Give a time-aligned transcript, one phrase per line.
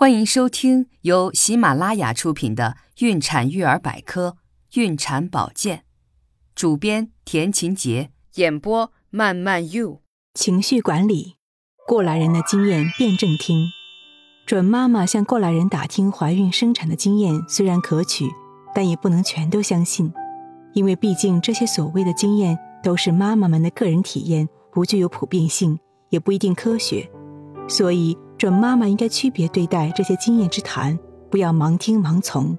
[0.00, 4.36] 欢迎收听由喜马拉雅出品的《孕产育儿百科·
[4.80, 5.78] 孕产保健》，
[6.54, 10.02] 主编田勤杰，演播慢慢 you。
[10.34, 11.34] 情绪管理，
[11.84, 13.66] 过来人的经验辩证听。
[14.46, 18.30] 准妈妈向过来人打听怀孕生产的经验虽然可取，
[18.72, 20.12] 但也不能全都相信，
[20.74, 25.80] 因为毕竟这些所谓的经验都是妈妈们的个人体验，不具有普遍性，
[26.10, 27.10] 也不一定科学，
[27.66, 28.16] 所以。
[28.38, 30.96] 准妈妈应该区别对待这些经验之谈，
[31.28, 32.56] 不要盲听盲从。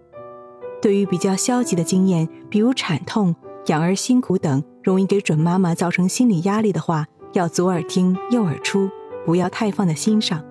[0.81, 3.33] 对于比较消极的经验，比如产痛、
[3.67, 8.89] 养儿辛苦等，容易给准妈妈造成心理压力的话，要左耳听右耳出，
[9.25, 10.43] 不要太放在心上。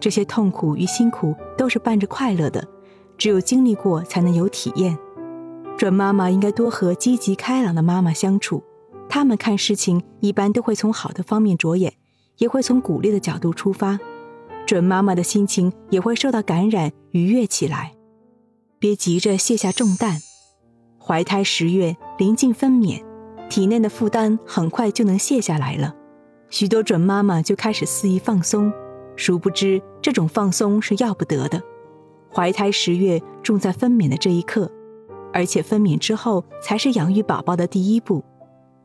[0.00, 2.66] 这些痛苦与辛苦都是伴着快乐的，
[3.16, 4.98] 只有经历过才能有体验。
[5.78, 8.64] 准妈妈应该多和积极开朗的妈妈相处，
[9.08, 11.94] 她们看事情一般都会从好的方面着眼，
[12.38, 14.00] 也会从鼓励的角度出发。
[14.66, 17.92] 准妈妈的心情也会受到感染，愉悦起来。
[18.78, 20.18] 别急着卸下重担，
[20.98, 23.02] 怀胎十月临近分娩，
[23.48, 25.94] 体内的负担很快就能卸下来了。
[26.50, 28.72] 许多准妈妈就开始肆意放松，
[29.16, 31.62] 殊不知这种放松是要不得的。
[32.32, 34.70] 怀胎十月重在分娩的这一刻，
[35.32, 38.24] 而且分娩之后才是养育宝宝的第一步。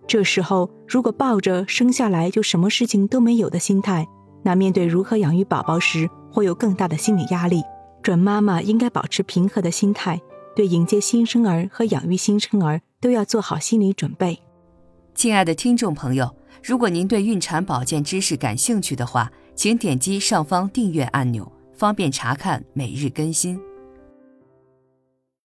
[0.08, 4.08] 这时候如果抱着生下来就什么事情都没有的心态，
[4.44, 7.62] 那面对如何养育宝宝时，会有更大的心理压力。
[8.02, 10.20] 准妈妈应该保持平和的心态，
[10.56, 14.40] 对迎接新生儿和养育新生儿都要做好心理准备。
[15.14, 23.60] 亲爱的听众朋友，如果您对孕产保健知识感兴趣的话，请点击上方订阅按钮，方便查看每日更新。